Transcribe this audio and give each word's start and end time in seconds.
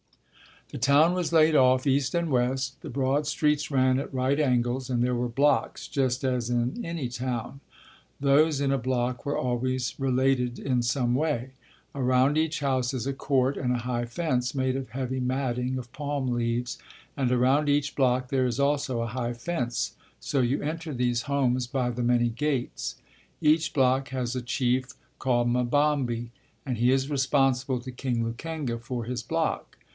The 0.69 0.77
town 0.79 1.13
was 1.13 1.33
laid 1.33 1.53
off 1.53 1.85
east 1.85 2.15
and 2.15 2.31
west. 2.31 2.81
The 2.81 2.89
broad 2.89 3.27
streets 3.27 3.69
ran 3.69 3.99
at 3.99 4.11
right 4.13 4.39
angles, 4.39 4.89
and 4.89 5.03
there 5.03 5.13
were 5.13 5.27
blocks 5.27 5.85
just 5.85 6.23
as 6.23 6.49
in 6.49 6.83
any 6.83 7.09
town. 7.09 7.59
Those 8.21 8.61
in 8.61 8.71
a 8.71 8.77
block 8.77 9.25
were 9.25 9.37
always 9.37 9.93
related 9.99 10.57
in 10.57 10.81
some 10.81 11.13
way. 11.13 11.51
Around 11.93 12.37
each 12.37 12.61
house 12.61 12.93
is 12.95 13.05
a 13.05 13.13
court 13.13 13.57
and 13.57 13.73
a 13.73 13.79
high 13.79 14.05
fence 14.05 14.55
made 14.55 14.77
of 14.77 14.89
heavy 14.91 15.19
matting 15.19 15.77
of 15.77 15.91
palm 15.91 16.29
leaves, 16.29 16.79
and 17.17 17.31
around 17.31 17.67
each 17.67 17.93
block 17.93 18.29
there 18.29 18.45
is 18.45 18.59
also 18.59 19.01
a 19.01 19.07
high 19.07 19.33
fence, 19.33 19.93
so 20.21 20.39
you 20.39 20.61
enter 20.63 20.93
these 20.93 21.23
homes 21.23 21.67
by 21.67 21.91
the 21.91 22.01
many 22.01 22.29
gates. 22.29 22.95
Each 23.41 23.73
block 23.73 24.09
has 24.09 24.35
a 24.37 24.41
chief 24.41 24.93
called 25.19 25.49
Mbambi, 25.49 26.31
and 26.65 26.77
he 26.77 26.91
is 26.91 27.09
responsible 27.09 27.81
to 27.81 27.91
King 27.91 28.23
Lukenga 28.23 28.79
for 28.79 29.03
his 29.03 29.21
block. 29.21 29.77